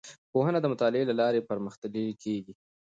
[0.31, 2.53] پوهنه د مطالعې له لارې پرمختللې کیږي.